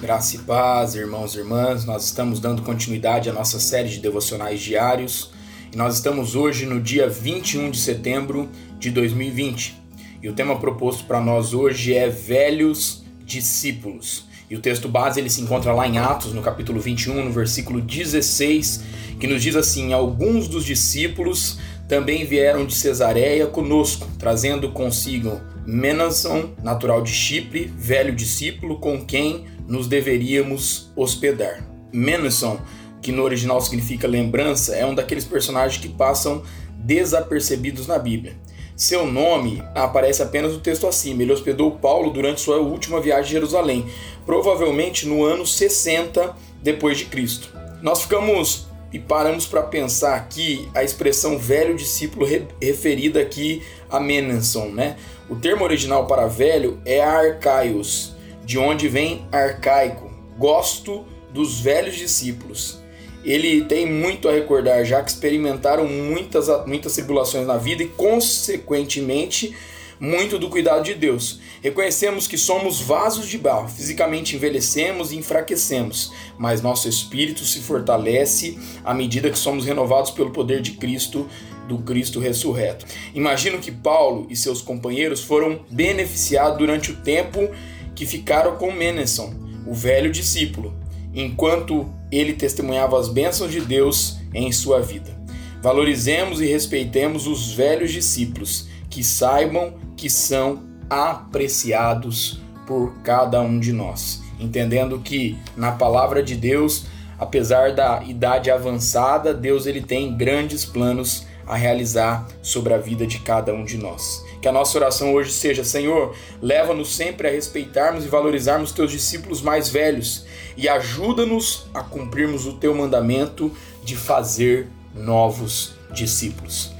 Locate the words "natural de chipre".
26.64-27.72